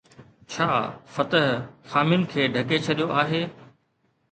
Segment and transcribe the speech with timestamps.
[0.51, 0.69] ڇا
[1.15, 1.45] فتح
[1.91, 3.45] خامين کي ڍڪي ڇڏيو آهي؟